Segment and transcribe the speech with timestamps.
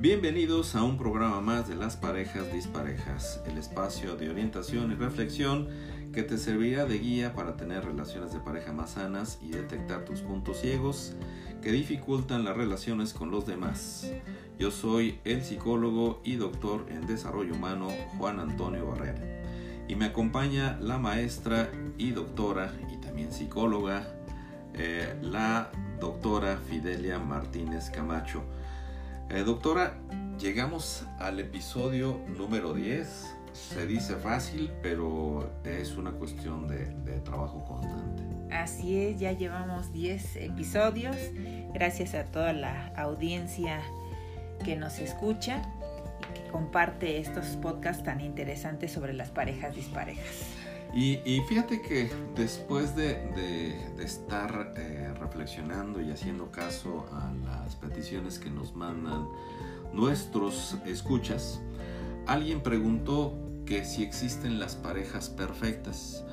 [0.00, 5.68] Bienvenidos a un programa más de las parejas disparejas, el espacio de orientación y reflexión
[6.14, 10.22] que te servirá de guía para tener relaciones de pareja más sanas y detectar tus
[10.22, 11.16] puntos ciegos
[11.60, 14.10] que dificultan las relaciones con los demás.
[14.58, 19.20] Yo soy el psicólogo y doctor en desarrollo humano Juan Antonio Barrera
[19.86, 24.08] y me acompaña la maestra y doctora y también psicóloga,
[24.72, 25.70] eh, la
[26.00, 28.42] doctora Fidelia Martínez Camacho.
[29.32, 29.94] Eh, doctora,
[30.40, 33.36] llegamos al episodio número 10.
[33.52, 36.86] Se dice fácil, pero es una cuestión de,
[37.20, 38.24] trabajo constante.
[38.52, 41.16] Así es, ya llevamos 10 episodios.
[41.72, 43.80] Gracias a toda la audiencia
[44.64, 45.62] que nos escucha
[46.28, 50.59] y que comparte estos podcasts tan interesantes sobre las parejas disparejas.
[50.92, 57.32] Y, y fíjate que después de, de, de estar eh, reflexionando y haciendo caso a
[57.44, 59.28] las peticiones que nos mandan
[59.92, 61.60] nuestros escuchas,
[62.26, 63.34] alguien preguntó
[63.66, 66.24] que si existen las parejas perfectas.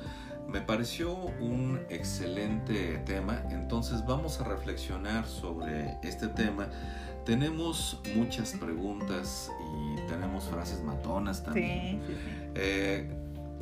[0.48, 6.68] Me pareció un excelente tema, entonces vamos a reflexionar sobre este tema.
[7.26, 12.00] Tenemos muchas preguntas y tenemos frases matonas también.
[12.00, 12.50] Sí, sí, sí.
[12.54, 13.10] Eh,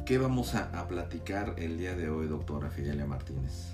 [0.07, 3.73] ¿Qué vamos a, a, platicar el día de hoy, doctora Fidelia Martínez?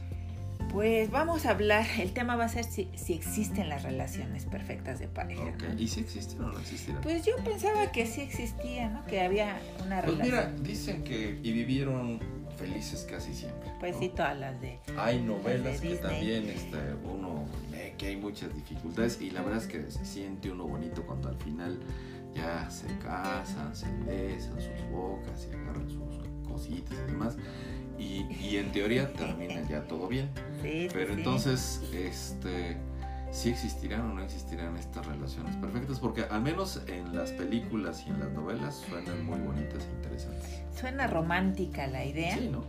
[0.70, 4.98] Pues vamos a hablar, el tema va a ser si, si existen las relaciones perfectas
[4.98, 5.42] de pareja.
[5.42, 5.74] Okay.
[5.78, 7.02] ¿Y si existen o no existirán?
[7.02, 9.05] Pues yo pensaba que sí existía, ¿no?
[9.05, 10.55] Que había una pues relación.
[10.55, 12.19] Mira, dicen que y vivieron
[12.56, 13.70] felices casi siempre.
[13.78, 14.00] Pues ¿no?
[14.00, 14.78] sí, todas las de.
[14.96, 19.58] Hay novelas de que también este, uno ve que hay muchas dificultades y la verdad
[19.61, 21.78] es que se siente uno bonito cuando al final
[22.34, 26.11] ya se casan, se besan sus bocas y agarran sus
[26.53, 27.36] cositas y demás.
[27.98, 30.31] Y, y en teoría termina ya todo bien.
[30.62, 31.19] Sí, Pero sí.
[31.20, 32.77] entonces, este,
[33.31, 38.11] si existirán o no existirán estas relaciones perfectas, porque al menos en las películas y
[38.11, 40.63] en las novelas suenan muy bonitas e interesantes.
[40.79, 42.36] Suena romántica la idea.
[42.36, 42.64] Sí, ¿no?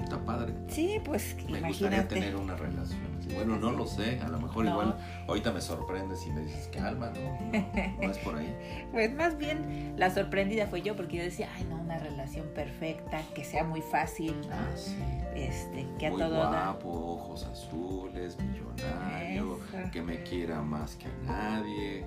[0.00, 0.52] Está padre.
[0.68, 1.68] Sí, pues Me imagínate.
[1.68, 3.00] gustaría tener una relación.
[3.18, 3.32] así.
[3.34, 4.70] Bueno, no lo sé, a lo mejor No.
[4.72, 4.96] igual
[5.28, 8.54] ahorita me sorprendes y me dices, calma, no, no, no es por ahí.
[8.92, 13.22] Pues más bien la sorprendida fue yo porque yo decía, ay no, una relación perfecta,
[13.34, 14.54] que sea muy fácil, ¿no?
[14.54, 14.94] Ah, sí.
[15.34, 16.48] Este, que a Muy todo da.
[16.48, 19.90] guapo, ojos azules, millonario, Eso.
[19.90, 22.04] que me quiera más que a nadie,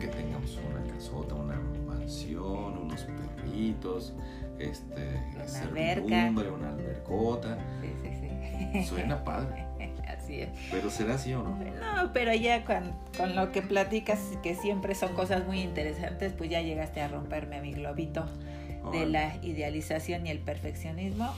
[0.00, 1.54] que tengamos una casota, una
[1.86, 4.12] mansión, unos perritos,
[4.70, 6.30] este, Una alberca.
[6.52, 7.58] una albercota.
[7.80, 8.28] Sí, sí,
[8.72, 8.84] sí.
[8.86, 9.64] Suena padre,
[10.08, 10.48] Así es.
[10.70, 11.50] pero será así o no?
[11.58, 16.50] No, pero ya con, con lo que platicas, que siempre son cosas muy interesantes, pues
[16.50, 18.24] ya llegaste a romperme mi globito
[18.92, 21.32] de la idealización y el perfeccionismo.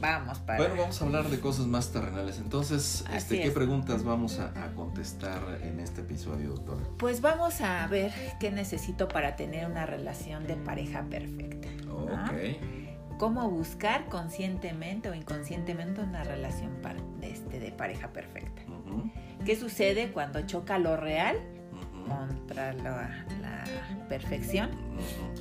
[0.00, 0.58] Vamos para...
[0.60, 2.38] Bueno, vamos a hablar de cosas más terrenales.
[2.38, 3.52] Entonces, Así este, ¿qué es.
[3.52, 6.80] preguntas vamos a, a contestar en este episodio, doctora?
[6.98, 8.10] Pues vamos a ver
[8.40, 11.68] qué necesito para tener una relación de pareja perfecta.
[13.18, 18.62] Cómo buscar conscientemente o inconscientemente una relación par- este, de pareja perfecta.
[19.44, 21.36] ¿Qué sucede cuando choca lo real
[22.08, 23.64] contra la, la
[24.08, 24.70] perfección?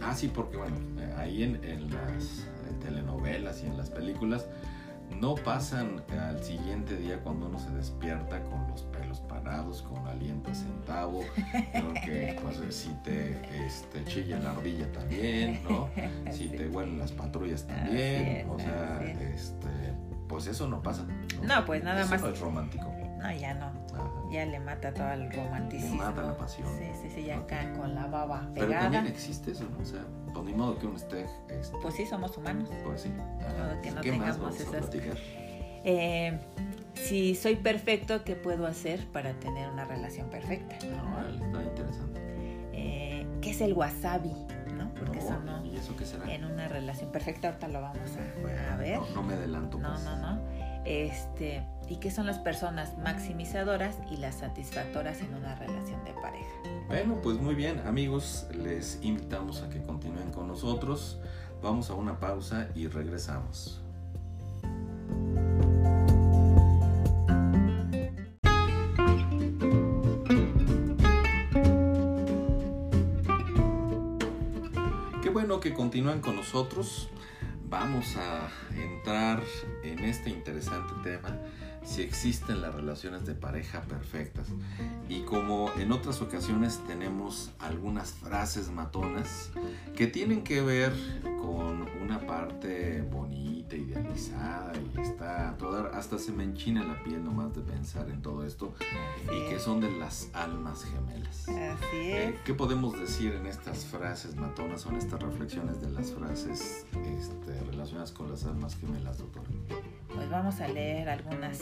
[0.02, 4.48] Ah, sí, porque bueno, eh, ahí en, en las eh, telenovelas y en las películas
[5.20, 8.84] no pasan al siguiente día cuando uno se despierta con los
[9.88, 11.22] con aliento a centavo,
[11.74, 15.90] porque pues, eh, si te este, chilla la ardilla también, ¿no?
[16.32, 16.50] Si Sí.
[16.50, 19.20] te huelen las patrullas también, es, o sea, es.
[19.20, 19.70] este,
[20.28, 21.06] pues eso no pasa.
[21.42, 22.22] No, pues nada Eso más.
[22.22, 22.94] no es romántico.
[23.18, 23.66] No, ya no.
[23.66, 24.12] Ajá.
[24.32, 25.96] Ya le mata todo el romanticismo.
[26.04, 26.68] Le mata la pasión.
[26.78, 28.84] Sí, sí, sí, ya acá con la baba Pero pegada.
[28.84, 29.80] también existe eso, ¿no?
[29.82, 30.02] O sea,
[30.34, 32.70] pues ni modo que uno esté, este, Pues sí, somos humanos.
[32.86, 33.10] pues sí.
[33.82, 35.18] que no ¿Qué más tengamos a esas- platicar?
[35.84, 36.38] Eh,
[37.04, 40.78] si soy perfecto, ¿qué puedo hacer para tener una relación perfecta?
[41.14, 42.22] Órale, está interesante.
[42.74, 44.34] Eh, ¿Qué es el wasabi?
[44.78, 44.94] ¿no?
[44.94, 45.66] Porque No, eso no.
[45.66, 46.32] ¿Y eso qué será?
[46.32, 49.00] En una relación perfecta, ahorita lo vamos a, Bueno, a ver.
[49.00, 49.80] No, no me adelanto.
[49.80, 50.04] No, pues.
[50.04, 50.42] no, no.
[50.86, 56.50] Este, ¿y qué son las personas maximizadoras y las satisfactoras en una relación de pareja?
[56.88, 61.20] Bueno, pues muy bien, amigos, les invitamos a que continúen con nosotros.
[61.62, 63.82] Vamos a una pausa y regresamos.
[76.22, 77.10] Con nosotros.
[77.70, 79.44] Vamos a entrar
[79.84, 81.38] en este interesante tema,
[81.84, 84.48] si existen las relaciones de pareja perfectas.
[85.08, 89.52] Y como en otras ocasiones tenemos algunas frases matonas
[89.96, 90.94] que tienen que ver
[91.42, 97.24] con una parte bonita bonita, idealizada y está toda, hasta se me enchina la piel
[97.24, 98.74] nomás de pensar en todo esto
[99.26, 101.48] y que son de las almas gemelas.
[101.50, 101.54] Así
[101.94, 102.42] Eh, es.
[102.42, 107.60] ¿Qué podemos decir en estas frases matonas o en estas reflexiones de las frases este,
[107.72, 109.44] relacionadas con las almas gemelas, doctor?
[110.14, 111.58] Pues vamos a leer algunas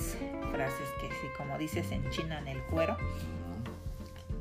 [0.51, 2.97] frases que sí, como dices, enchinan el cuero.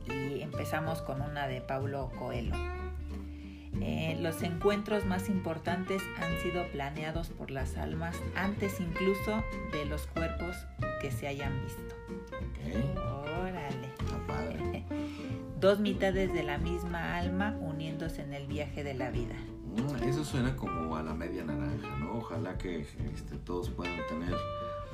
[0.08, 2.54] y empezamos con una de Paulo Coelho.
[3.80, 9.42] Eh, los encuentros más importantes han sido planeados por las almas antes incluso
[9.72, 10.56] de los cuerpos
[11.00, 11.94] que se hayan visto.
[13.40, 13.88] Órale.
[13.98, 14.84] está padre.
[15.60, 19.34] Dos mitades de la misma alma uniéndose en el viaje de la vida.
[19.76, 22.18] Mm, Eso suena como a la media naranja, ¿no?
[22.18, 24.34] Ojalá que este, todos puedan tener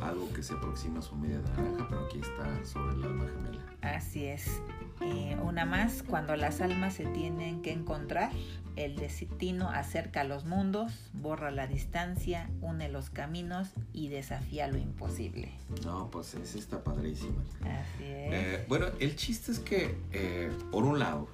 [0.00, 3.62] algo que se aproxima a su media naranja, pero aquí está sobre el alma gemela.
[3.82, 4.60] Así es.
[5.00, 8.30] Eh, una más, cuando las almas se tienen que encontrar,
[8.76, 15.52] el destino acerca los mundos, borra la distancia, une los caminos y desafía lo imposible.
[15.84, 17.42] No, pues esa está padrísima.
[17.60, 18.32] Así es.
[18.32, 21.28] Eh, bueno, el chiste es que, eh, por un lado,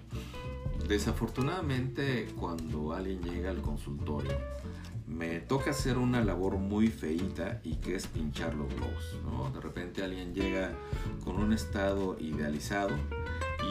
[0.89, 4.37] desafortunadamente cuando alguien llega al consultorio,
[5.09, 9.51] me toca hacer una labor muy feita y que es pinchar los globos, ¿no?
[9.51, 10.73] De repente alguien llega
[11.25, 12.95] con un estado idealizado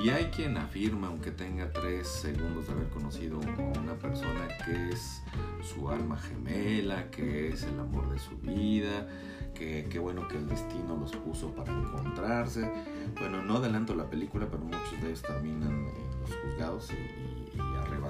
[0.04, 4.90] y hay quien afirma, aunque tenga tres segundos de haber conocido a una persona, que
[4.90, 5.22] es
[5.64, 9.08] su alma gemela, que es el amor de su vida,
[9.54, 12.70] que, que bueno que el destino los puso para encontrarse.
[13.20, 17.47] Bueno, no adelanto la película, pero muchos de ellos terminan en los juzgados y, y-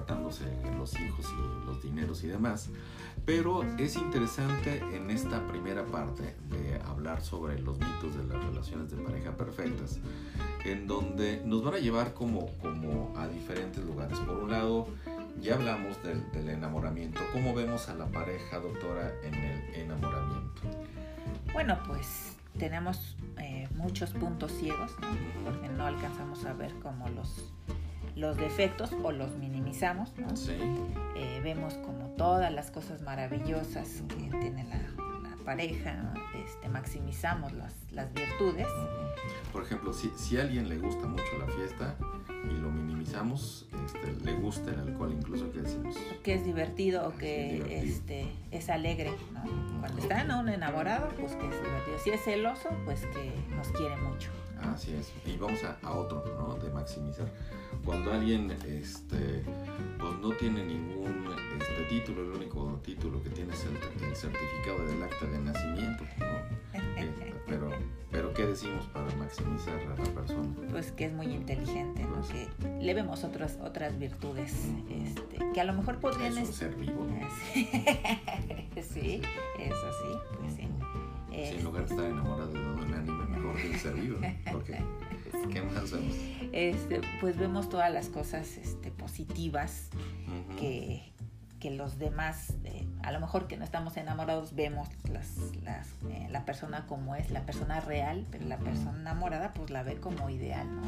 [0.08, 0.46] y arrebatándose
[0.78, 2.70] los hijos y los dineros y demás.
[3.26, 8.90] Pero es interesante en esta primera parte de hablar sobre los mitos de las relaciones
[8.90, 10.00] de pareja perfectas,
[10.64, 14.18] en donde nos van a llevar como, como a diferentes lugares.
[14.20, 14.88] Por un lado,
[15.42, 17.20] ya hablamos del, del enamoramiento.
[17.34, 20.62] ¿Cómo vemos a la pareja, doctora, en el enamoramiento?
[21.52, 25.52] Bueno, pues tenemos eh, muchos puntos ciegos, ¿no?
[25.52, 27.52] porque no alcanzamos a ver como los,
[28.18, 30.36] los defectos o los minimizamos, ¿no?
[30.36, 30.58] Sí.
[31.16, 34.78] Eh, vemos como todas las cosas maravillosas que tiene la,
[35.30, 38.68] la pareja, este, maximizamos las, las virtudes.
[39.54, 41.96] Por ejemplo, si, si a alguien le gusta mucho la fiesta
[42.46, 45.96] y lo minimizamos, este, le gusta el alcohol, incluso que decimos.
[46.24, 47.82] que es divertido o que divertido.
[47.84, 49.12] este, es alegre.
[49.34, 49.80] ¿no?
[49.80, 50.40] Cuando está ¿no?
[50.42, 52.00] un enamorado, pues que es divertido.
[52.04, 54.32] Si es celoso, pues que nos quiere mucho.
[54.62, 55.14] Así es.
[55.26, 56.56] Y vamos a, a otro, ¿no?
[56.56, 57.32] De maximizar.
[57.86, 59.44] Cuando alguien este,
[60.00, 61.28] pues no tiene ningún
[61.60, 66.04] este, título, el único título que tiene es el, el certificado del acta de nacimiento,
[66.20, 66.58] ¿no?
[66.98, 67.70] Este, pero,
[68.38, 70.48] ¿qué decimos para maximizar a la persona?
[70.72, 72.22] Pues que es muy inteligente, ¿no?
[72.22, 72.28] Pues.
[72.30, 72.48] que
[72.82, 74.54] le vemos otras, otras virtudes
[74.90, 76.32] este, que a lo mejor podrían...
[76.34, 77.06] Es un es- ser vivo.
[77.56, 79.22] sí,
[79.60, 80.68] eso sí, pues sí.
[81.32, 84.52] Sí, en lugar de estar enamorado de un anime, mejor de un ser vivo, ¿no?
[84.52, 84.80] Porque,
[85.54, 86.16] ¿qué más hacemos?
[86.52, 89.90] este, pues vemos todas las cosas este, positivas
[90.60, 91.12] que,
[91.60, 92.77] que los demás, eh,
[93.08, 95.30] a lo mejor que no estamos enamorados, vemos las,
[95.64, 99.82] las, eh, la persona como es, la persona real, pero la persona enamorada pues la
[99.84, 100.82] ve como ideal, ¿no?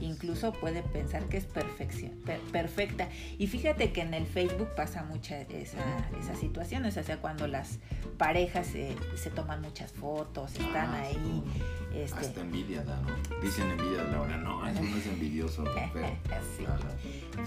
[0.00, 3.08] Incluso puede pensar que es perfección, per- perfecta.
[3.38, 5.78] Y fíjate que en el Facebook pasa mucha esa,
[6.18, 7.78] esa situación, o sea, cuando las
[8.16, 11.14] parejas se, se toman muchas fotos, están Ah, ahí.
[11.14, 11.62] sí.
[11.94, 13.08] Este, Hasta envidia da, ¿no?
[13.42, 16.08] Dicen envidia de la hora, no, eso no es envidioso, pero...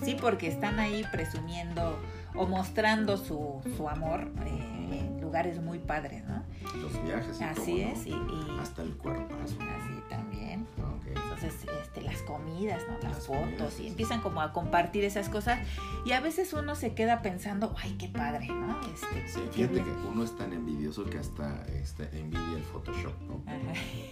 [0.03, 1.97] Sí, porque están ahí presumiendo
[2.35, 6.43] o mostrando su, su amor eh, en lugares muy padres, ¿no?
[6.81, 7.89] Los viajes y Así no.
[7.91, 9.55] es, y, y Hasta el cuerpazo.
[9.61, 10.67] así también.
[10.77, 11.07] Ok.
[11.07, 12.93] Entonces, este, las comidas, ¿no?
[12.95, 15.59] Las, Las fotos, comidas, y empiezan como a compartir esas cosas.
[16.05, 18.79] Y a veces uno se queda pensando, ay, qué padre, ¿no?
[18.93, 19.85] Este, Sí, fíjate bien".
[19.85, 23.41] que uno es tan envidioso que hasta este, envidia el Photoshop, ¿no?
[23.45, 23.57] Ajá.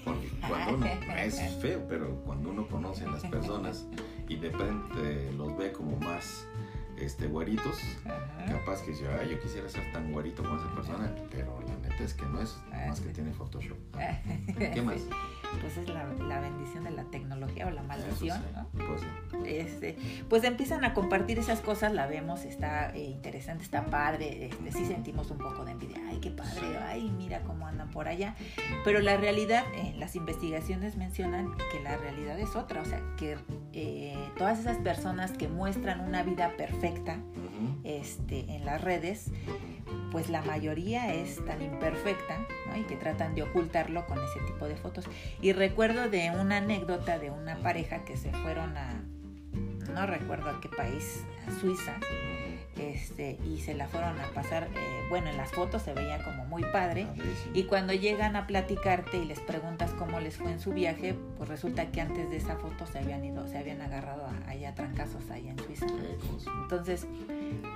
[0.06, 0.86] Porque cuando uno,
[1.18, 3.86] es feo, pero cuando uno conoce a las personas
[4.28, 6.48] y de repente los ve como más
[7.02, 8.46] este, güeritos, Ajá.
[8.60, 12.04] capaz que dice, ay, yo quisiera ser tan güerito como esa persona, pero la neta
[12.04, 13.14] es que no es, Ah, más que sí.
[13.14, 13.78] tiene Photoshop.
[14.74, 15.02] ¿Qué más?
[15.60, 18.68] Pues es la, la bendición de la tecnología o la maldición, sí, ¿no?
[18.88, 19.08] Pues sí.
[19.46, 19.98] este,
[20.30, 24.86] pues empiezan a compartir esas cosas, la vemos, está eh, interesante, está padre, este, sí
[24.86, 26.66] sentimos un poco de envidia, ay, qué padre, Sí.
[26.88, 28.36] ay, mira cómo andan por allá,
[28.86, 33.38] pero la realidad, eh, las investigaciones mencionan que la realidad es otra, o sea, que
[33.74, 36.91] eh, todas esas personas que muestran una vida perfecta
[37.84, 39.32] Este, en las redes,
[40.12, 42.78] pues la mayoría es tan imperfecta ¿no?
[42.78, 45.06] y que tratan de ocultarlo con ese tipo de fotos.
[45.42, 49.04] Y recuerdo de una anécdota de una pareja que se fueron a,
[49.94, 51.98] no recuerdo a qué país, a Suiza,
[52.82, 56.46] este, y se la fueron a pasar, eh, bueno, en las fotos se veía como
[56.46, 57.08] muy padre,
[57.54, 61.48] y cuando llegan a platicarte y les preguntas cómo les fue en su viaje, pues
[61.50, 65.30] resulta que antes de esa foto se habían ido, se habían agarrado allá a trancazos
[65.30, 65.86] allá en Suiza.
[65.88, 66.52] Cosa.
[66.64, 67.08] Entonces,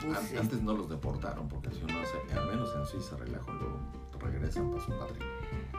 [0.02, 3.52] pues, An- Antes no los deportaron, porque si uno hace, al menos en Suiza, relajo,
[3.54, 3.80] luego
[4.20, 5.26] regresan para su patria.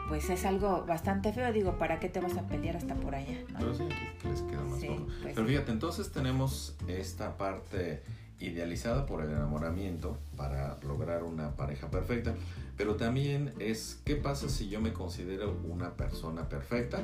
[0.07, 3.37] pues es algo bastante feo, digo, ¿para qué te vas a pelear hasta por allá?
[3.51, 3.59] no?
[3.59, 4.87] Pero sí, aquí que les queda más Sí,
[5.21, 8.03] pues Pero fíjate, entonces tenemos esta parte
[8.39, 12.35] idealizada por el enamoramiento para lograr una pareja perfecta,
[12.77, 17.01] pero también es qué pasa si yo me considero una persona perfecta.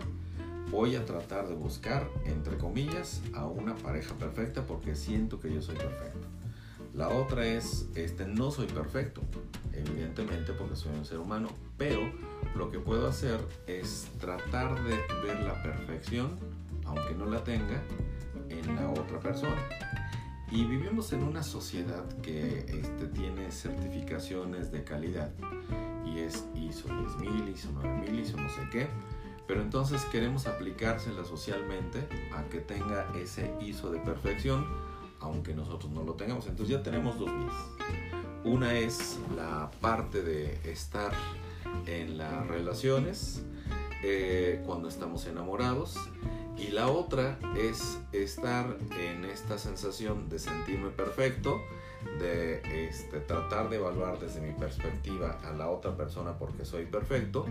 [0.70, 5.62] Voy a tratar de buscar, entre comillas, a una pareja perfecta porque siento que yo
[5.62, 6.28] soy perfecto.
[6.94, 9.22] La otra es, este, no soy perfecto,
[9.74, 12.02] evidentemente porque soy un ser humano, pero
[12.56, 16.38] lo que puedo hacer es tratar de ver la perfección,
[16.86, 17.82] aunque no la tenga,
[18.50, 19.62] en la otra persona.
[20.54, 25.32] Y vivimos en una sociedad que este, tiene certificaciones de calidad
[26.06, 28.88] y es ISO 10000, ISO 9000, ISO no sé qué.
[29.48, 34.68] Pero entonces queremos aplicársela socialmente a que tenga ese ISO de perfección,
[35.20, 36.46] aunque nosotros no lo tengamos.
[36.46, 37.56] Entonces ya tenemos dos vías.
[38.44, 41.14] Una es la parte de estar
[41.88, 43.44] en las relaciones
[44.04, 45.98] eh, cuando estamos enamorados
[46.58, 51.62] y la otra es estar en esta sensación de sentirme perfecto,
[52.20, 57.46] de este, tratar de evaluar desde mi perspectiva a la otra persona porque soy perfecto.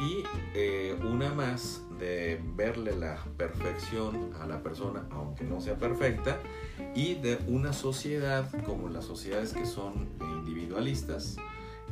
[0.00, 0.24] Y
[0.54, 6.38] eh, una más de verle la perfección a la persona aunque no sea perfecta
[6.94, 11.36] y de una sociedad como las sociedades que son individualistas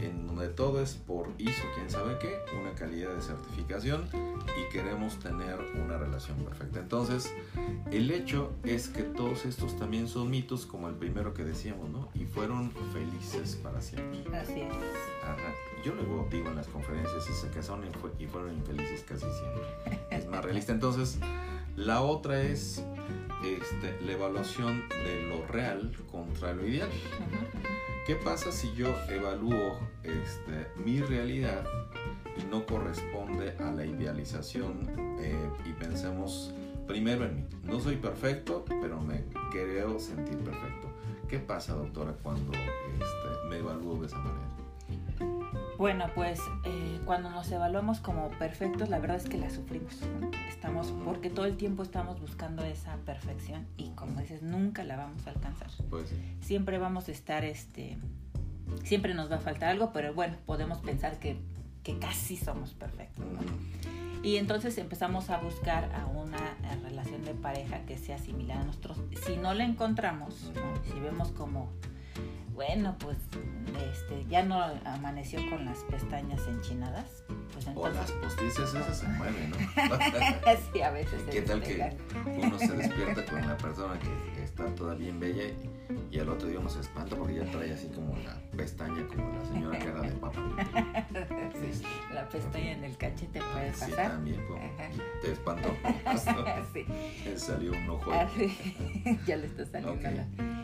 [0.03, 5.19] en donde todo es por ISO, quién sabe qué, una calidad de certificación y queremos
[5.19, 6.81] tener una relación perfecta.
[6.81, 7.33] Entonces,
[7.91, 12.09] el hecho es que todos estos también son mitos, como el primero que decíamos, ¿no?
[12.15, 14.25] Y fueron felices para siempre.
[14.37, 14.73] así es.
[15.25, 15.55] Ajá.
[15.85, 20.01] Yo luego digo en las conferencias, se casaron y, fue- y fueron infelices casi siempre.
[20.11, 20.73] Es más realista.
[20.73, 21.19] Entonces,
[21.77, 22.85] la otra es
[23.45, 26.89] este, la evaluación de lo real contra lo ideal.
[26.89, 27.52] Ujú.
[28.05, 31.65] ¿Qué pasa si yo evalúo este, mi realidad
[32.37, 34.91] y no corresponde a la idealización
[35.21, 36.53] eh, y pensemos
[36.89, 37.47] primero en mí?
[37.63, 40.89] No soy perfecto, pero me creo sentir perfecto.
[41.29, 44.62] ¿Qué pasa, doctora, cuando este, me evalúo de esa manera?
[45.79, 50.01] Bueno, pues eh, cuando nos evaluamos como perfectos, la verdad es que la sufrimos.
[50.21, 50.31] ¿no?
[50.49, 55.27] Estamos, porque todo el tiempo estamos buscando esa perfección y como dices, nunca la vamos
[55.27, 55.69] a alcanzar.
[55.91, 56.17] Pues sí.
[56.41, 57.99] Siempre vamos a estar, este,
[58.85, 61.37] siempre nos va a faltar algo, pero bueno, podemos pensar que,
[61.83, 63.25] que casi somos perfectos.
[63.25, 63.41] ¿no?
[64.23, 68.65] Y entonces empezamos a buscar a una eh, relación de pareja que sea similar a
[68.65, 68.99] nosotros.
[69.27, 70.93] Si no la encontramos, ¿no?
[70.93, 71.73] si vemos como,
[72.55, 73.17] bueno, pues
[73.91, 78.17] este, ya no amaneció con las pestañas enchinadas, pues O las entonces...
[78.37, 79.57] postizas esas se mueven, ¿no?
[80.73, 84.67] sí, a veces se ¿Qué tal que uno se despierta con la persona que está
[84.75, 85.71] toda bien bella y,
[86.11, 89.33] y al otro día uno se espanta porque ya trae así como la pestaña, como
[89.39, 90.41] la señora que era de papa?
[91.55, 91.83] Sí,
[92.13, 94.11] la pestaña en el cachete puede Sí, pasar.
[94.13, 94.91] también, como, Ajá.
[95.23, 95.75] te espantó.
[96.75, 96.87] sí.
[97.37, 98.11] Salió un ojo.
[98.13, 98.57] Ah, sí.
[99.27, 100.03] ya le está saliendo Ok.
[100.17, 100.62] la-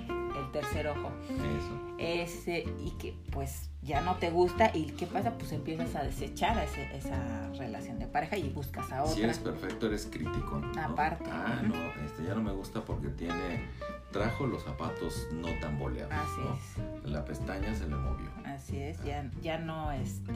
[0.50, 1.10] tercer ojo.
[1.30, 1.94] Eso.
[1.98, 6.58] Ese, y que pues ya no te gusta y qué pasa pues empiezas a desechar
[6.58, 10.58] a ese- esa relación de pareja y buscas a otra Si eres perfecto, eres crítico.
[10.58, 10.80] ¿no?
[10.82, 11.24] Aparte.
[11.30, 11.74] Ah, no,
[12.04, 13.66] este ya no me gusta porque tiene.
[14.12, 16.12] Trajo los zapatos no tan boleados.
[16.14, 16.94] así ¿no?
[17.04, 18.30] es La pestaña se le movió.
[18.46, 20.32] así es ya, ya no este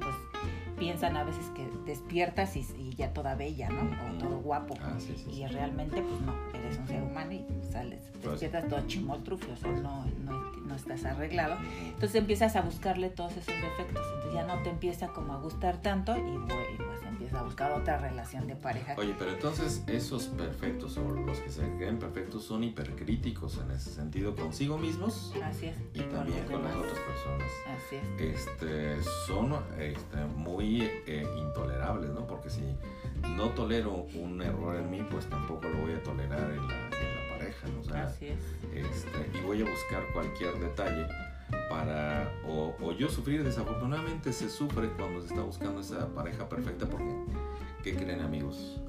[0.00, 0.14] pues
[0.78, 4.94] piensan a veces que despiertas y, y ya toda bella no o todo guapo Ah,
[4.98, 5.24] sí, sí.
[5.32, 5.42] sí.
[5.42, 6.34] y realmente pues no
[6.76, 10.52] eres un ser humano y sales Pues- despiertas todo chimoltrufio o sea Pues- no, no,
[10.66, 11.56] no estás arreglado.
[11.84, 15.80] Entonces empiezas a buscarle todos esos defectos entonces ya no te empieza como a gustar
[15.80, 18.94] tanto y y, pues empiezas a buscar otra relación de pareja.
[18.98, 23.90] Oye, pero entonces esos perfectos o los que se creen perfectos son hipercríticos en ese
[23.90, 25.76] sentido consigo mismos así es.
[25.94, 27.50] y también con las otras personas.
[27.76, 28.36] así es.
[28.36, 32.26] Este, son este, muy eh, intolerables, ¿no?
[32.26, 32.60] Porque si
[33.36, 37.14] no tolero un error en mí, pues tampoco lo voy a tolerar en la, en
[37.14, 37.80] la pareja, ¿no?
[37.80, 38.38] O sea, así es
[38.74, 41.06] este, y voy a buscar cualquier detalle
[41.70, 46.86] para o, o yo sufrir desafortunadamente se sufre cuando se está buscando esa pareja perfecta
[46.86, 47.14] porque
[47.82, 48.80] ¿qué creen amigos?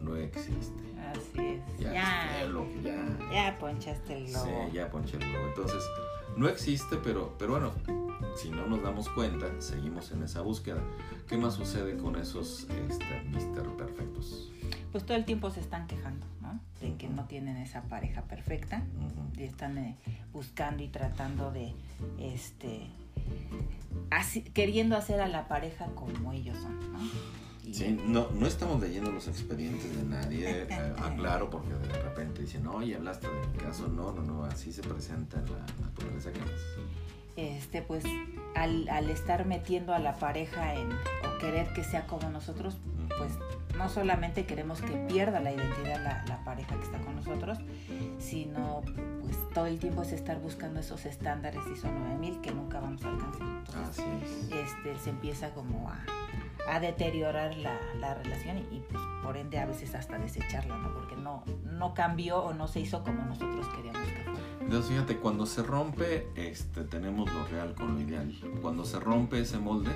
[0.00, 0.82] No existe.
[1.10, 2.46] así es Ya, ya
[2.82, 5.46] ya, ya ponchaste el lobo sí, ya ponché el globo.
[5.48, 5.82] Entonces,
[6.36, 7.72] no existe, pero, pero bueno,
[8.36, 10.82] si no nos damos cuenta, seguimos en esa búsqueda.
[11.28, 14.50] ¿Qué más sucede con esos este, Mister Perfectos?
[14.92, 16.60] pues todo el tiempo se están quejando, ¿no?
[16.80, 18.82] De que no tienen esa pareja perfecta
[19.36, 19.96] y están eh,
[20.34, 21.72] buscando y tratando de,
[22.20, 22.88] este,
[24.52, 26.98] queriendo hacer a la pareja como ellos son, ¿no?
[27.72, 32.66] Sí, no, no estamos leyendo los expedientes de nadie, eh, aclaro, porque de repente dicen,
[32.66, 33.88] oye, hablaste de mi caso.
[33.88, 37.56] No, no, no, así se presenta en la naturaleza que es.
[37.56, 38.04] Este, pues,
[38.54, 42.76] al, al estar metiendo a la pareja en, o querer que sea como nosotros,
[43.16, 43.32] pues
[43.76, 47.58] no solamente queremos que pierda la identidad la, la, pareja que está con nosotros,
[48.18, 48.82] sino
[49.22, 53.08] pues todo el tiempo es estar buscando esos estándares ISO 9000 que nunca vamos a
[53.08, 53.48] alcanzar.
[53.88, 54.52] Así es.
[54.52, 56.04] Este, se empieza como a,
[56.68, 60.94] a deteriorar la, la relación y, pues, por ende a veces hasta desecharla, ¿no?
[60.94, 64.40] Porque no, no cambió o no se hizo como nosotros queríamos que fuera.
[64.60, 68.32] Entonces fíjate, cuando se rompe, este, tenemos lo real con lo ideal.
[68.60, 69.90] Cuando se rompe ese molde,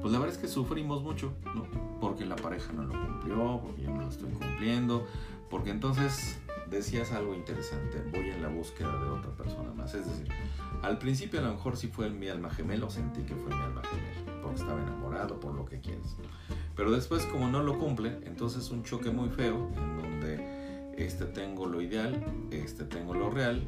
[0.00, 1.66] pues la verdad es que sufrimos mucho, ¿no?
[2.00, 5.06] Porque la pareja no lo cumplió, porque yo no lo estoy cumpliendo,
[5.50, 6.38] porque entonces
[6.70, 9.94] decías algo interesante, voy en la búsqueda de otra persona más.
[9.94, 10.28] Es decir,
[10.82, 13.82] al principio a lo mejor sí fue mi alma gemelo, sentí que fue mi alma
[13.82, 13.97] porque
[15.28, 16.16] enamorado, por lo que quieres.
[16.76, 21.66] Pero después como no lo cumple, entonces un choque muy feo en donde este tengo
[21.66, 23.62] lo ideal, este tengo lo real,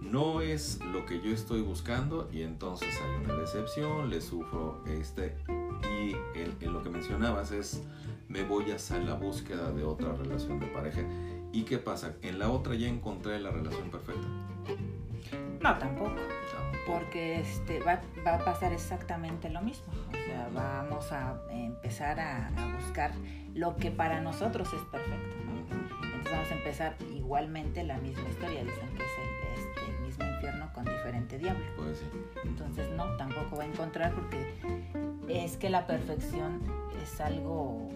[0.00, 5.36] no es lo que yo estoy buscando y entonces hay una decepción, le sufro este
[5.82, 7.82] y en, lo que mencionabas es
[8.28, 11.02] me voy hacia la búsqueda de otra relación de pareja.
[11.52, 12.14] ¿Y qué pasa?
[12.22, 14.26] En la otra ya encontré la relación perfecta.
[15.60, 16.16] No, tampoco.
[16.86, 19.92] Porque este, va, va, a pasar exactamente lo mismo.
[20.08, 23.12] O sea, vamos a empezar a, a buscar
[23.54, 25.36] lo que para nosotros es perfecto.
[25.58, 28.64] Entonces vamos a empezar igualmente la misma historia.
[28.64, 31.64] Dicen que es el, este, el mismo infierno con diferente diablo.
[31.76, 32.06] Pues sí.
[32.44, 34.54] Entonces no, tampoco va a encontrar porque
[35.28, 36.62] es que la perfección
[37.02, 37.88] es algo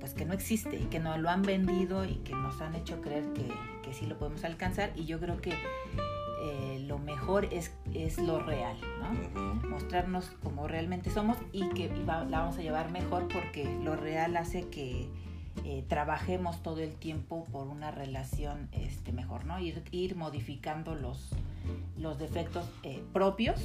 [0.00, 3.00] pues que no existe y que nos lo han vendido y que nos han hecho
[3.00, 3.48] creer que,
[3.82, 5.54] que sí lo podemos alcanzar y yo creo que
[6.44, 9.68] eh, lo mejor es, es lo real, ¿no?
[9.70, 14.68] Mostrarnos como realmente somos y que la vamos a llevar mejor porque lo real hace
[14.68, 15.08] que
[15.64, 19.58] eh, trabajemos todo el tiempo por una relación este, mejor, ¿no?
[19.58, 21.30] Ir, ir modificando los,
[21.96, 23.60] los defectos eh, propios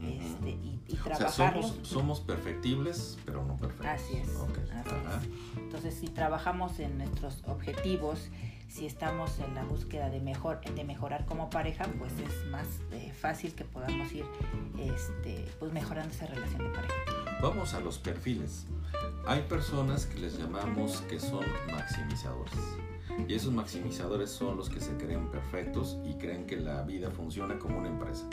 [0.00, 1.32] este, y, y trabajarlos.
[1.32, 3.86] O sea, somos, somos, perfectibles, pero no perfectos.
[3.86, 4.28] Así es.
[4.36, 4.62] Okay.
[4.72, 5.58] Así es.
[5.62, 8.28] Entonces, si trabajamos en nuestros objetivos,
[8.68, 13.12] si estamos en la búsqueda de, mejor, de mejorar como pareja, pues es más eh,
[13.12, 14.24] fácil que podamos ir
[14.78, 16.94] este, pues mejorando esa relación de pareja.
[17.42, 18.66] Vamos a los perfiles.
[19.26, 22.54] Hay personas que les llamamos que son maximizadores.
[23.26, 27.58] Y esos maximizadores son los que se creen perfectos y creen que la vida funciona
[27.58, 28.24] como una empresa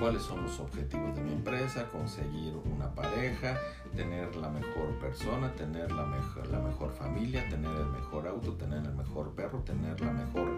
[0.00, 3.60] cuáles son los objetivos de mi empresa, conseguir una pareja,
[3.94, 8.78] tener la mejor persona, tener la mejor, la mejor familia, tener el mejor auto, tener
[8.78, 10.56] el mejor perro, tener la mejor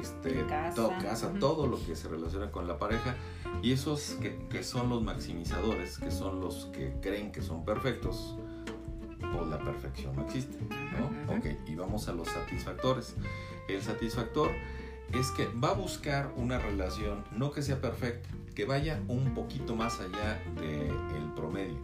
[0.00, 1.40] este, casa, todo, casa uh -huh.
[1.40, 3.16] todo lo que se relaciona con la pareja.
[3.60, 8.36] Y esos que, que, son los maximizadores, que son los que creen que son perfectos,
[9.20, 10.58] pues la perfección no existe.
[10.60, 11.06] ¿no?
[11.06, 11.38] Uh -huh.
[11.38, 13.16] Ok, y vamos a los satisfactores.
[13.68, 14.50] El satisfactor
[15.12, 19.74] es que va a buscar una relación, no que sea perfecta, que vaya un poquito
[19.74, 21.78] más allá del de promedio,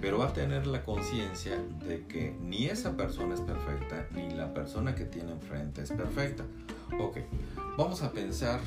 [0.00, 4.54] pero va a tener la conciencia de que ni esa persona es perfecta, ni la
[4.54, 6.44] persona que tiene enfrente es perfecta.
[6.98, 7.18] Ok,
[7.76, 8.60] vamos a pensar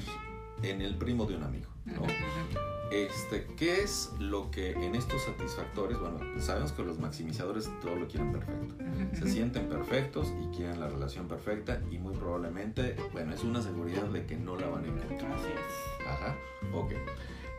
[0.61, 2.70] en el primo de un amigo, ¿no?
[2.91, 8.07] Este, ¿Qué es lo que en estos satisfactores, bueno, sabemos que los maximizadores todo lo
[8.07, 8.75] quieren perfecto,
[9.13, 14.03] se sienten perfectos y quieren la relación perfecta y muy probablemente, bueno, es una seguridad
[14.03, 15.31] de que no la van a encontrar.
[15.31, 16.05] Así es.
[16.07, 16.35] Ajá,
[16.73, 16.91] ok.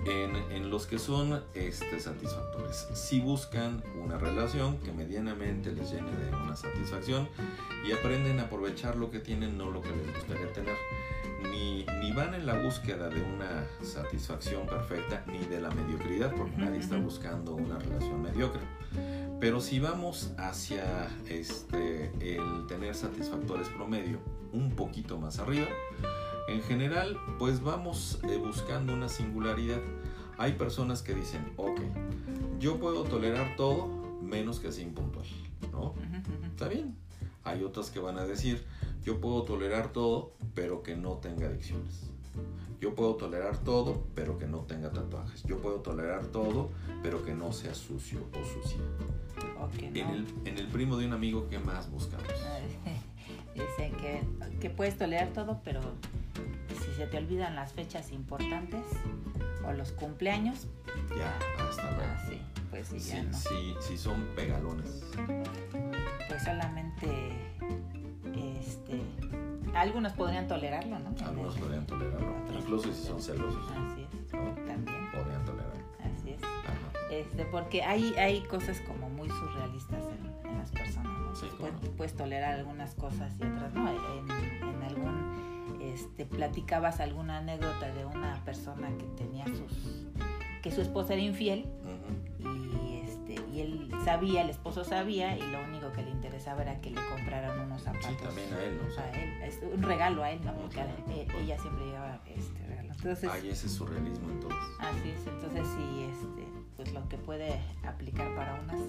[0.05, 2.88] En, en, los que son este, satisfactores.
[2.93, 7.29] Si buscan una relación que medianamente les llene de una satisfacción
[7.87, 10.75] y aprenden a aprovechar lo que tienen, no lo que les gustaría tener.
[11.53, 16.57] Ni, ni van en la búsqueda de una satisfacción perfecta, ni de la mediocridad, porque
[16.57, 18.62] nadie está buscando una relación mediocre.
[19.43, 24.21] Pero si vamos hacia este, el tener satisfactores promedio
[24.53, 25.67] un poquito más arriba,
[26.48, 29.81] en general, pues vamos eh, buscando una singularidad.
[30.38, 31.81] Hay personas que dicen, ok,
[32.59, 33.88] yo puedo tolerar todo
[34.22, 35.26] menos que sea impuntual,
[35.70, 35.94] ¿no?
[36.46, 36.96] Está bien.
[37.44, 38.64] Hay otras que van a decir,
[39.05, 42.12] yo puedo tolerar todo, pero que no tenga adicciones.
[42.81, 45.44] Yo puedo tolerar todo, pero que no tenga tatuajes.
[45.44, 46.70] Yo puedo tolerar todo,
[47.02, 48.78] pero que no sea sucio o sucia.
[49.61, 50.00] Okay, no.
[50.00, 52.26] en, el, en el primo de un amigo, ¿qué más buscamos?
[53.55, 54.22] Dicen que,
[54.61, 55.81] que puedes tolerar todo, pero
[57.03, 58.85] se te olvidan las fechas importantes
[59.67, 60.69] o los cumpleaños,
[61.19, 61.37] ya,
[61.69, 62.12] hasta luego.
[62.15, 63.37] Ah, sí, pues sí, sí, ya no.
[63.37, 65.03] sí, sí son pegalones.
[66.29, 67.33] Pues solamente
[68.37, 69.03] este
[69.75, 71.12] algunos podrían tolerarlo, ¿no?
[71.27, 73.69] Algunos podrían tolerarlo, incluso si son celosos.
[73.73, 74.31] Así es.
[74.31, 75.11] También.
[75.11, 75.83] Podrían tolerarlo.
[75.99, 76.41] Así es.
[77.11, 80.05] Este, porque hay, hay cosas como muy surrealistas
[80.45, 81.19] en, las personas.
[81.19, 81.35] ¿no?
[81.35, 81.47] Sí,
[81.97, 83.88] puedes, tolerar algunas cosas y otras no.
[83.91, 85.52] En, algún,
[85.83, 90.07] este, platicabas alguna anécdota de una persona que tenía sus,
[90.62, 91.66] que su esposa era infiel
[92.38, 96.81] y, este, y él sabía, el esposo sabía y lo único que le interesaba era
[96.81, 98.11] que le compraran unos zapatos.
[98.11, 99.03] Sí, también a él, ¿no?
[99.03, 100.55] A él, es un regalo a él, ¿no?
[100.55, 100.81] Porque
[101.40, 102.92] ella siempre llevaba este regalo.
[102.92, 104.61] Entonces, Ay, ese es surrealismo entonces.
[104.79, 108.81] Así es, entonces sí, este, pues lo que puede aplicar para unas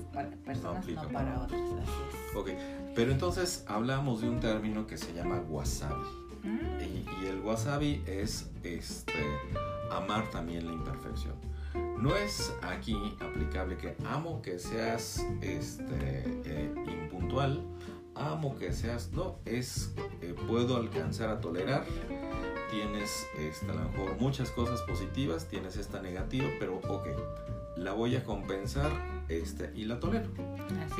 [0.46, 1.62] personas no, para, otras.
[1.62, 2.50] Así Ok,
[2.96, 6.23] pero entonces hablamos de un término que se llama wasabi.
[6.44, 9.14] Y, el wasabi es este,
[9.92, 11.36] amar también la imperfección.
[11.98, 17.64] No es aquí aplicable que amo que seas este, eh, impuntual,
[18.16, 21.86] amo que seas, no, es eh, puedo alcanzar a tolerar
[22.74, 27.08] tienes este, a lo mejor muchas cosas positivas, tienes esta negativa, pero ok,
[27.76, 28.92] la voy a compensar
[29.30, 30.30] este, y la tolero.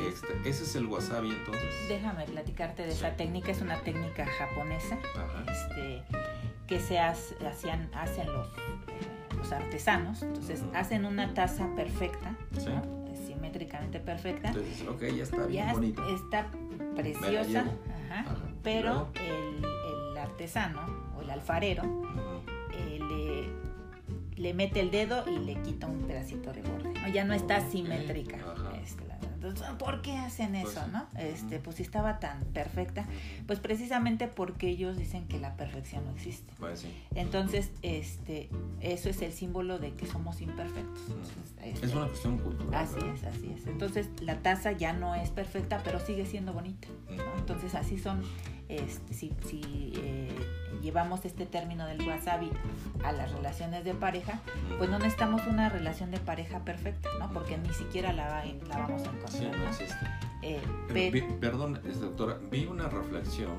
[0.00, 1.70] Este, ese es el wasabi entonces.
[1.88, 4.98] Déjame platicarte de esa técnica, es una técnica japonesa
[5.50, 6.02] este,
[6.66, 12.36] que se hacían, hacen los, eh, los artesanos, entonces hacen una taza perfecta,
[13.26, 14.48] simétricamente perfecta.
[14.48, 16.02] Entonces, ok, ya está bien bonita.
[16.08, 16.46] Está
[16.96, 17.64] preciosa,
[18.62, 20.80] pero el, el, artesano
[21.16, 21.82] o el alfarero
[22.98, 23.63] le
[24.54, 26.92] mete el dedo y le quita un pedacito de borde.
[27.12, 28.38] Ya no está simétrica.
[28.82, 29.04] Este,
[29.44, 31.06] entonces, ¿por qué hacen pues eso, no?
[31.18, 33.06] Este, pues si estaba tan perfecta,
[33.46, 36.52] pues precisamente porque ellos dicen que la perfección no existe.
[36.58, 38.48] Pues entonces, este,
[38.80, 41.02] eso es el símbolo de que somos imperfectos.
[41.62, 42.74] es una cuestión cultural.
[42.74, 43.66] Así es, así es.
[43.66, 46.88] Entonces, la taza ya no es perfecta, pero sigue siendo bonita.
[47.36, 48.22] Entonces, así son
[48.68, 49.32] este, si,
[49.96, 50.28] eh,
[50.82, 52.50] llevamos este término del wasabi
[53.04, 54.40] a las relaciones de pareja,
[54.78, 57.32] pues no necesitamos una relación de pareja perfecta, ¿no?
[57.32, 59.30] Porque ni siquiera la, la vamos a encontrar.
[59.30, 60.06] Sí, no existe.
[60.42, 63.52] Eh, perdón, doctora, vi una reflexión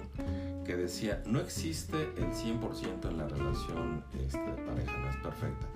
[0.66, 5.68] que decía, no existe el 100% en la relación este, de pareja, no es perfecta.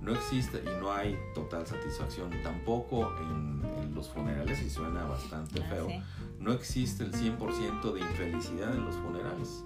[0.00, 3.56] No existe y no hay total satisfacción tampoco en,
[3.94, 5.88] los funerales y suena bastante ah, feo
[6.38, 9.64] no existe el 100% de infelicidad en los funerales.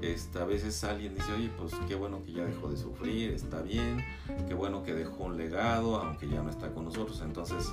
[0.00, 3.60] Esta, a veces alguien dice, oye, pues qué bueno que ya dejó de sufrir, está
[3.60, 4.02] bien,
[4.48, 7.20] qué bueno que dejó un legado, aunque ya no está con nosotros.
[7.22, 7.70] Entonces,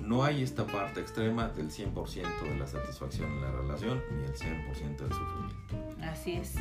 [0.00, 4.34] no hay esta parte extrema del 100% de la satisfacción en la relación ni el
[4.34, 5.56] 100% del sufrimiento.
[6.02, 6.54] Así es.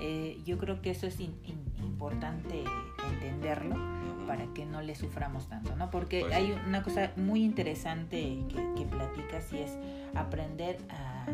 [0.00, 2.64] Eh, yo creo que eso es importante
[3.10, 3.76] entenderlo
[4.26, 5.90] para que no le suframos tanto, ¿no?
[5.90, 9.76] Porque pues hay una cosa muy interesante que, que platicas y es
[10.14, 11.26] aprender a,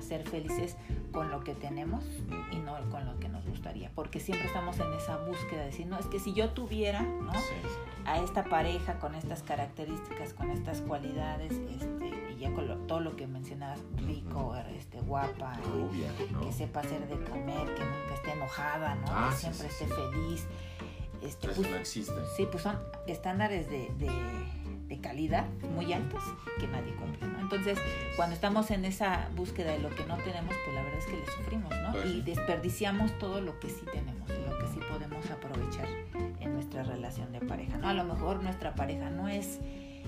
[0.00, 0.76] ser felices
[1.12, 2.02] con lo que tenemos
[2.50, 5.86] y no con lo que nos gustaría, porque siempre estamos en esa búsqueda de decir,
[5.86, 7.32] no, es que si yo tuviera, ¿no?
[8.06, 13.14] A esta pareja con estas características, con estas cualidades, este, y ya con todo lo
[13.14, 15.52] que mencionabas, rico, este, guapa,
[16.42, 19.06] que sepa hacer de comer, que nunca esté enojada, ¿no?
[19.08, 20.46] Ah, que siempre esté feliz.
[21.22, 22.14] Este, pues, no existe.
[22.36, 23.88] Sí, pues son estándares de
[24.90, 26.22] de calidad muy altos
[26.58, 27.38] que nadie cumple, ¿no?
[27.38, 27.78] Entonces,
[28.16, 31.16] cuando estamos en esa búsqueda de lo que no tenemos, pues la verdad es que
[31.16, 31.92] le sufrimos, ¿no?
[31.92, 35.86] Pues y desperdiciamos todo lo que sí tenemos, lo que sí podemos aprovechar
[36.40, 37.88] en nuestra relación de pareja, ¿no?
[37.88, 39.60] A lo mejor nuestra pareja no es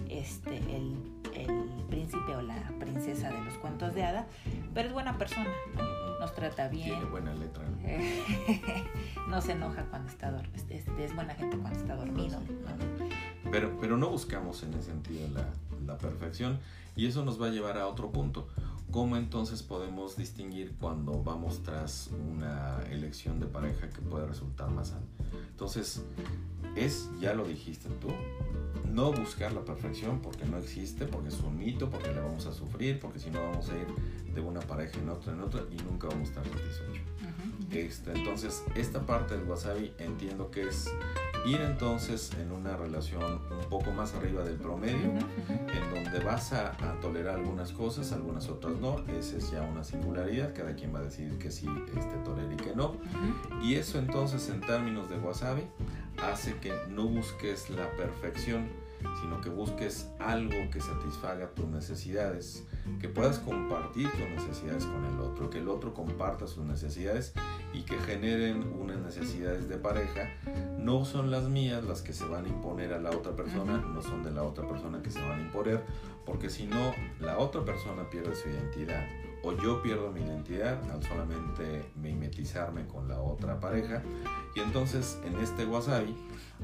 [0.08, 0.96] este el,
[1.34, 4.26] el príncipe o la princesa de los cuentos de hada,
[4.74, 5.50] pero es buena persona,
[6.22, 6.86] nos trata bien.
[6.86, 7.64] Tiene buena letra.
[9.28, 12.38] no se enoja cuando está dormido, es, es, buena gente cuando está dormido.
[12.38, 13.50] ¿no?
[13.50, 15.48] Pero, pero no buscamos en ese sentido la,
[15.84, 16.60] la perfección
[16.94, 18.46] y eso nos va a llevar a otro punto.
[18.92, 24.88] ¿Cómo entonces podemos distinguir cuando vamos tras una elección de pareja que puede resultar más
[24.88, 25.06] sana?
[25.50, 26.04] Entonces,
[26.76, 28.08] es, ya lo dijiste tú,
[28.92, 32.52] no buscar la perfección porque no existe, porque es un mito, porque le vamos a
[32.52, 33.86] sufrir, porque si no vamos a ir
[34.34, 37.06] de una pareja en otra en otra y nunca vamos a estar satisfechos.
[37.70, 40.92] Este, entonces, esta parte del wasabi entiendo que es
[41.46, 45.10] ir entonces en una relación un poco más arriba del promedio,
[45.48, 48.98] en donde vas a, tolerar algunas cosas, algunas otras no.
[49.18, 52.56] Esa es ya una singularidad, cada quien va a decidir que sí este, tolera y
[52.56, 52.96] que no.
[53.62, 55.62] Y eso entonces en términos de wasabi
[56.22, 58.68] hace que no busques la perfección,
[59.20, 62.64] sino que busques algo que satisfaga tus necesidades
[63.00, 67.32] que puedas compartir tus necesidades con el otro, que el otro comparta sus necesidades
[67.72, 70.30] y que generen unas necesidades de pareja.
[70.82, 74.02] No son las mías las que se van a imponer a la otra persona, no
[74.02, 75.84] son de la otra persona que se van a imponer,
[76.26, 79.06] porque si no, la otra persona pierde su identidad
[79.42, 84.02] o yo pierdo mi identidad al solamente mimetizarme con la otra pareja
[84.54, 86.14] y entonces en este wasabi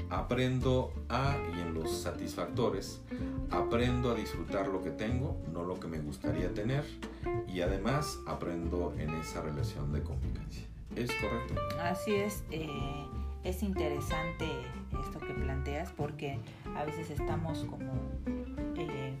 [0.09, 3.01] aprendo a y en los satisfactores
[3.51, 6.85] aprendo a disfrutar lo que tengo no lo que me gustaría tener
[7.47, 10.65] y además aprendo en esa relación de convivencia.
[10.95, 13.05] Es correcto así es eh,
[13.43, 14.45] es interesante
[15.05, 16.39] esto que planteas porque
[16.75, 17.91] a veces estamos como
[18.75, 19.17] eh,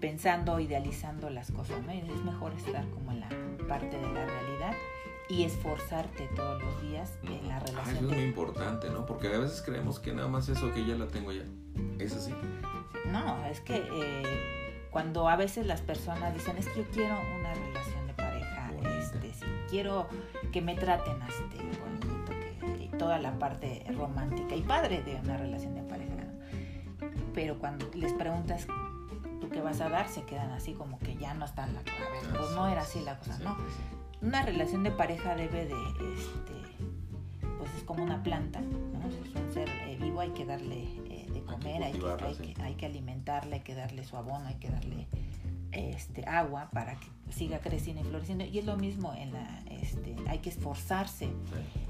[0.00, 1.92] pensando, idealizando las cosas, ¿no?
[1.92, 3.28] es mejor estar como en la
[3.68, 4.74] parte de la realidad
[5.30, 7.86] y esforzarte todos los días en la relación.
[7.86, 9.06] Ah, eso es muy importante, ¿no?
[9.06, 11.44] Porque a veces creemos que nada más eso que ya la tengo ya.
[12.00, 12.34] ¿Es así?
[13.12, 17.54] No, es que eh, cuando a veces las personas dicen, es que yo quiero una
[17.54, 17.99] relación
[19.34, 20.08] si quiero
[20.52, 21.42] que me traten así
[21.80, 22.30] bonito,
[22.78, 26.24] que, toda la parte romántica y padre de una relación de pareja.
[27.32, 28.66] Pero cuando les preguntas
[29.50, 31.94] que vas a dar se quedan así como que ya no están la ver,
[32.36, 33.56] pues no era así la cosa, ¿no?
[34.22, 35.74] Una relación de pareja debe de,
[36.14, 36.52] este,
[37.58, 39.08] pues es como una planta, ¿no?
[39.08, 42.62] Es un ser eh, vivo, hay que darle eh, de comer, hay que, hay, que,
[42.62, 45.08] hay que alimentarle, hay que darle su abono, hay que darle
[45.72, 48.44] este, agua para que siga creciendo y floreciendo.
[48.44, 51.30] Y es lo mismo en la, este, hay que esforzarse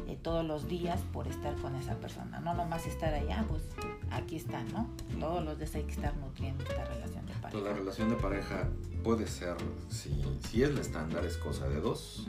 [0.06, 2.40] eh, todos los días por estar con esa persona.
[2.40, 3.62] No nomás estar allá, pues
[4.10, 4.88] aquí está, ¿no?
[5.18, 7.64] Todos los días hay que estar nutriendo esta relación de pareja.
[7.64, 8.68] la relación de pareja
[9.02, 9.56] puede ser,
[9.88, 12.26] si, si es el estándar, es cosa de dos.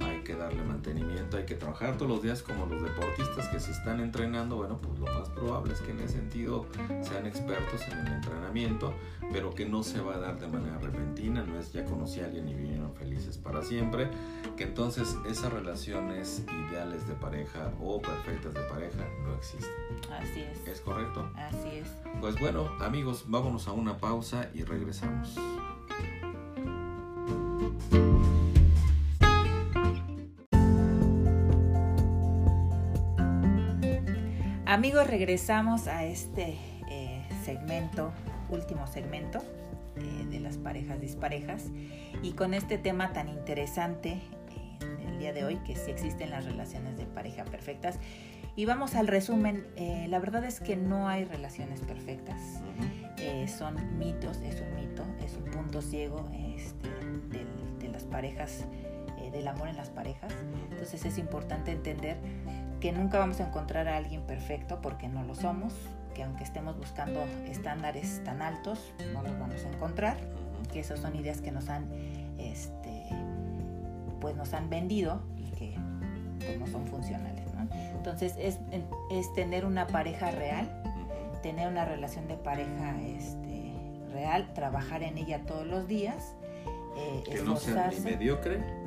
[0.00, 3.72] Hay que darle mantenimiento, hay que trabajar todos los días como los deportistas que se
[3.72, 4.56] están entrenando.
[4.56, 6.66] Bueno, pues lo más probable es que en ese sentido
[7.02, 8.94] sean expertos en el entrenamiento,
[9.32, 11.42] pero que no se va a dar de manera repentina.
[11.42, 14.08] No es ya conocí a alguien y vivieron felices para siempre.
[14.56, 19.70] Que entonces esas relaciones ideales de pareja o perfectas de pareja no existen.
[20.12, 20.66] Así es.
[20.66, 21.30] ¿Es correcto?
[21.36, 21.88] Así es.
[22.20, 25.36] Pues bueno, amigos, vámonos a una pausa y regresamos.
[34.66, 36.56] Amigos, regresamos a este
[36.88, 38.12] eh, segmento,
[38.50, 39.40] último segmento
[40.00, 41.66] eh, de las parejas disparejas
[42.22, 46.44] y con este tema tan interesante eh, el día de hoy, que si existen las
[46.44, 47.98] relaciones de pareja perfectas.
[48.56, 49.64] Y vamos al resumen,
[50.08, 52.60] la verdad es que no hay relaciones perfectas,
[53.46, 56.88] son mitos, es un mito, es un punto ciego este,
[57.78, 58.64] de las parejas,
[59.32, 60.34] del amor en las parejas.
[60.72, 62.18] Entonces es importante entender
[62.80, 65.72] que nunca vamos a encontrar a alguien perfecto porque no lo somos,
[66.20, 70.18] que aunque estemos buscando estándares tan altos, no los vamos a encontrar,
[70.70, 71.90] que esas son ideas que nos han,
[72.36, 73.06] este,
[74.20, 75.78] pues nos han vendido y que
[76.40, 77.46] pues, no son funcionales.
[77.96, 78.58] Entonces es,
[79.10, 80.68] es, tener una pareja real,
[81.42, 83.72] tener una relación de pareja este,
[84.12, 86.34] real, trabajar en ella todos los días.
[86.98, 88.79] Eh, que no sea ni mediocre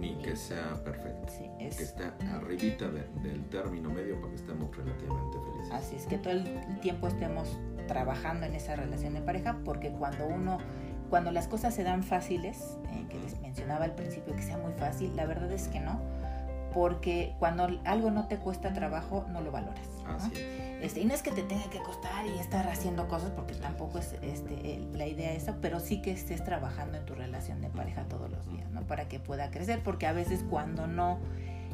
[0.00, 1.32] ni que sea perfecto.
[1.58, 5.72] Que esté arribita del término medio para que estemos relativamente felices.
[5.72, 10.26] Así es que todo el tiempo estemos trabajando en esa relación de pareja porque cuando
[10.26, 10.58] uno,
[11.10, 14.72] cuando las cosas se dan fáciles, eh, que les mencionaba al principio que sea muy
[14.72, 16.00] fácil, la verdad es que no,
[16.72, 19.88] porque cuando algo no te cuesta trabajo, no lo valoras.
[20.06, 20.70] Así es.
[20.80, 23.98] Este, y no es que te tenga que costar y estar haciendo cosas, porque tampoco
[23.98, 28.04] es este, la idea esa, pero sí que estés trabajando en tu relación de pareja
[28.04, 28.82] todos los días, ¿no?
[28.82, 31.18] Para que pueda crecer, porque a veces cuando no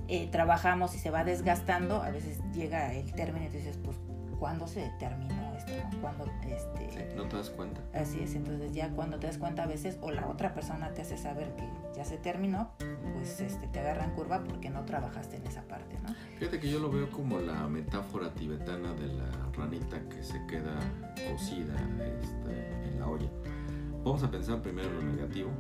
[0.09, 3.97] eh, trabajamos y se va desgastando, a veces llega el término y dices, pues,
[4.39, 5.73] ¿cuándo se terminó esto?
[5.93, 6.01] ¿no?
[6.01, 7.81] Cuando, este, no te das cuenta.
[7.95, 11.03] Así es, entonces ya cuando te das cuenta a veces, o la otra persona te
[11.03, 12.71] hace saber que ya se terminó,
[13.15, 16.15] pues este, te agarran curva porque no trabajaste en esa parte, ¿no?
[16.39, 20.79] Fíjate que yo lo veo como la metáfora tibetana de la ranita que se queda
[21.31, 21.75] cocida
[22.21, 23.29] este, en la olla.
[24.05, 25.51] Vamos a pensar primero lo negativo.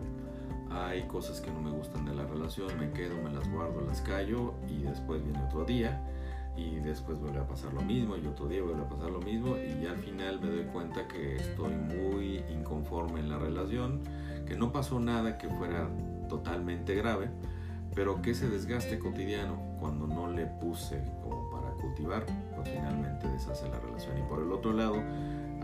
[0.70, 4.02] Hay cosas que no me gustan de la relación, me quedo, me las guardo, las
[4.02, 6.02] callo y después viene otro día
[6.56, 9.56] y después vuelve a pasar lo mismo y otro día vuelve a pasar lo mismo
[9.56, 14.00] y ya al final me doy cuenta que estoy muy inconforme en la relación,
[14.46, 15.88] que no pasó nada que fuera
[16.28, 17.28] totalmente grave,
[17.94, 23.68] pero que ese desgaste cotidiano cuando no le puse como para cultivar, pues finalmente deshace
[23.68, 24.18] la relación.
[24.18, 24.96] Y por el otro lado,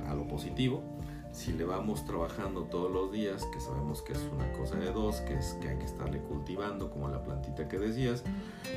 [0.09, 0.83] a lo positivo,
[1.32, 5.16] si le vamos trabajando todos los días, que sabemos que es una cosa de dos,
[5.22, 8.22] que es que hay que estarle cultivando, como la plantita que decías,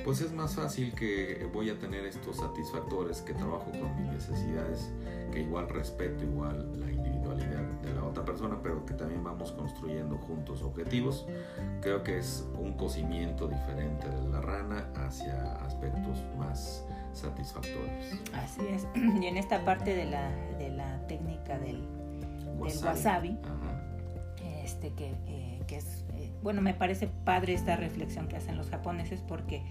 [0.04, 4.90] pues es más fácil que voy a tener estos satisfactores, que trabajo con mis necesidades,
[5.32, 10.18] que igual respeto igual la individualidad de la otra persona, pero que también vamos construyendo
[10.18, 11.26] juntos objetivos.
[11.82, 18.06] Creo que es un cocimiento diferente de la rana hacia aspectos más satisfactorios.
[18.34, 18.88] Así es.
[19.22, 21.95] Y en esta parte de la, de la técnica del
[22.60, 23.38] wasabi, del wasabi
[24.66, 28.70] este, que, eh, que es, eh, bueno, me parece padre esta reflexión que hacen los
[28.70, 29.62] japoneses porque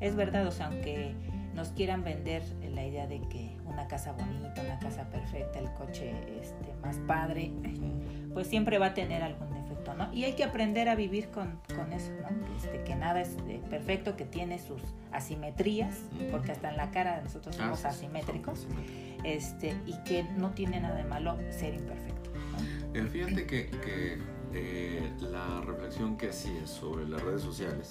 [0.00, 1.14] es verdad, o sea, aunque
[1.54, 2.42] nos quieran vender
[2.74, 7.52] la idea de que una casa bonita, una casa perfecta, el coche este, más padre,
[8.34, 10.12] pues siempre va a tener algún defecto, ¿no?
[10.12, 12.56] Y hay que aprender a vivir con, con eso, ¿no?
[12.56, 16.00] Este, que nada es eh, perfecto, que tiene sus asimetrías,
[16.30, 18.66] porque hasta en la cara nosotros ah, somos asimétricos,
[19.24, 22.11] este, y que no tiene nada de malo ser imperfecto.
[22.94, 23.08] ¿No?
[23.08, 24.18] Fíjate que,
[24.54, 27.90] eh, la reflexión que hacías sobre las redes sociales,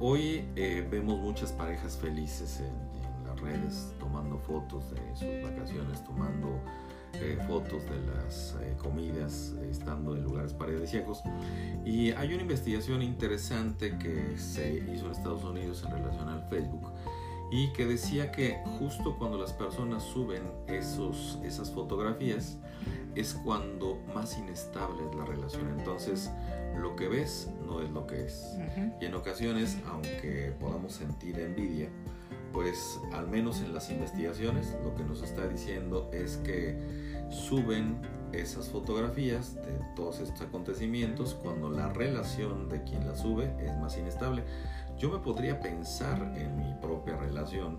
[0.00, 2.88] hoy eh, vemos muchas parejas felices en,
[3.26, 6.60] las redes tomando fotos de sus vacaciones, tomando
[7.12, 11.22] eh, fotos de las comidas, estando en lugares paradisíacos.
[11.84, 16.90] Y hay una investigación interesante que se hizo en Estados Unidos en relación al Facebook
[17.50, 22.58] y que decía que justo cuando las personas suben esos, esas fotografías
[23.14, 25.68] es cuando más inestable es la relación.
[25.78, 26.30] Entonces,
[26.80, 28.56] lo que ves no es lo que es.
[29.00, 31.88] Y en ocasiones, aunque podamos sentir envidia,
[32.52, 36.78] pues al menos en las investigaciones lo que nos está diciendo es que
[37.30, 37.96] suben
[38.32, 43.96] esas fotografías de todos estos acontecimientos cuando la relación de quien la sube es más
[43.96, 44.44] inestable.
[44.98, 47.76] Yo me podría pensar en mi propia relación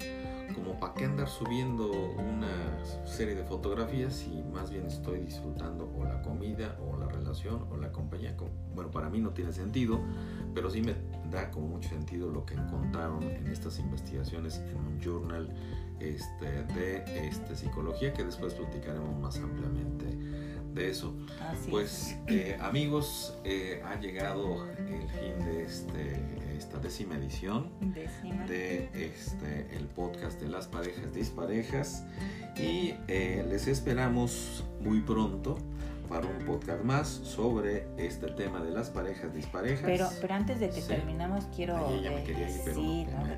[0.56, 6.06] como para qué andar subiendo una serie de fotografías si más bien estoy disfrutando o
[6.06, 8.36] la comida o la relación o la compañía.
[8.74, 10.00] Bueno, para mí no tiene sentido,
[10.56, 10.96] pero sí me
[11.30, 15.54] da como mucho sentido lo que encontraron en estas investigaciones en un journal
[16.00, 20.06] este, de este, psicología que después platicaremos más ampliamente
[20.74, 21.14] de eso.
[21.70, 29.78] pues eh, amigos, eh, ha llegado el fin de este esta décima edición de este
[29.78, 32.04] el podcast de las parejas disparejas.
[32.58, 35.58] Y eh, les esperamos muy pronto
[36.10, 39.86] para un podcast más sobre este tema de las parejas disparejas.
[39.86, 41.90] Pero, pero antes de que terminemos quiero...
[41.90, 42.82] me quería ir, pero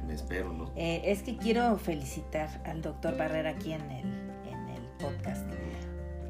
[0.07, 0.71] me, espero, ¿no?
[0.75, 4.05] Eh, es que quiero felicitar al doctor Barrera aquí en el,
[4.49, 5.47] en el podcast,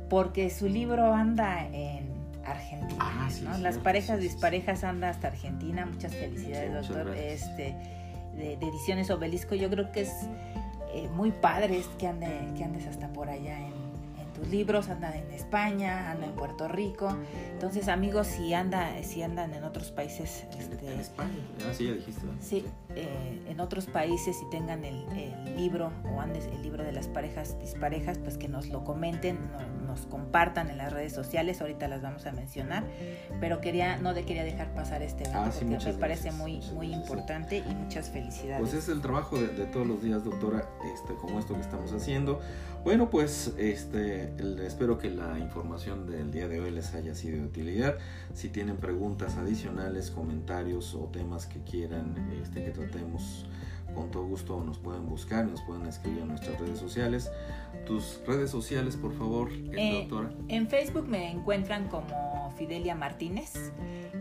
[0.09, 2.10] porque su libro anda en
[2.45, 2.97] Argentina.
[2.99, 5.85] Ah, Las parejas disparejas anda hasta Argentina.
[5.85, 7.15] Muchas felicidades, doctor.
[7.15, 7.75] Este,
[8.35, 10.13] de, Ediciones Obelisco, yo creo que es
[10.93, 12.27] eh, muy padre que, ande,
[12.57, 13.81] que andes hasta por allá en
[14.49, 17.15] libros, anda en España, anda en Puerto Rico.
[17.51, 21.93] Entonces, amigos, si anda, si andan en otros países, este, en España, ah, sí, ya
[21.93, 22.25] dijiste.
[22.39, 25.01] Sí, eh, en otros países y tengan el,
[25.55, 29.37] libro o andes el libro de las parejas disparejas, pues que nos lo comenten,
[29.91, 31.61] nos compartan en las redes sociales.
[31.61, 32.83] Ahorita las vamos a mencionar,
[33.39, 36.93] pero quería no de quería dejar pasar este evento ah, porque me parece muy muy
[36.93, 38.61] importante y muchas felicidades.
[38.61, 41.91] Pues es el trabajo de, de, todos los días, doctora, este como esto que estamos
[41.91, 42.39] haciendo.
[42.83, 44.33] Bueno, pues este,
[44.65, 47.97] espero que la información del día de hoy les haya sido de utilidad.
[48.33, 53.45] Si tienen preguntas adicionales, comentarios o temas que quieran este, que tratemos,
[53.93, 57.31] con todo gusto nos pueden buscar, nos pueden escribir en nuestras redes sociales.
[57.85, 60.33] Tus redes sociales, por favor, eh, doctora.
[60.47, 63.71] En Facebook me encuentran como Fidelia Martínez,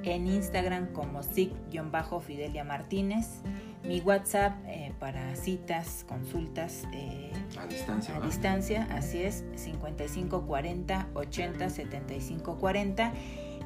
[0.02, 3.42] en Instagram como SIC-Fidelia Martínez
[3.85, 6.85] mi WhatsApp eh, para citas, consultas.
[6.92, 8.16] Eh, a distancia.
[8.16, 13.12] A distancia, así es, 55 40 80 75 40.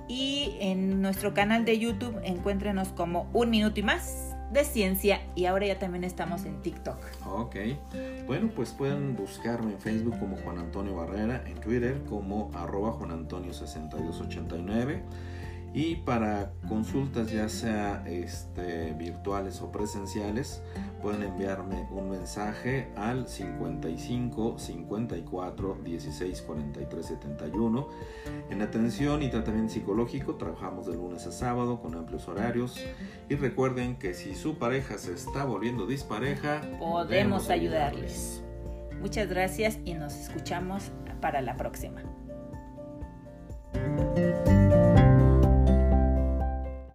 [0.08, 5.44] Y en nuestro canal de YouTube encuéntrenos como Un Minuto y Más de Ciencia y
[5.46, 6.96] ahora ya también estamos en TikTok.
[7.26, 7.56] Ok,
[8.26, 13.10] bueno pues pueden buscarme en Facebook como Juan Antonio Barrera, en Twitter como arroba Juan
[13.10, 15.02] Antonio 6289
[15.74, 20.62] y para consultas ya sea este, virtuales o presenciales,
[21.02, 27.88] pueden enviarme un mensaje al 55 54 16 43 71.
[28.50, 32.80] En atención y tratamiento psicológico trabajamos de lunes a sábado con amplios horarios.
[33.28, 38.44] Y recuerden que si su pareja se está volviendo dispareja, podemos ayudarles.
[39.00, 42.02] Muchas gracias y nos escuchamos para la próxima.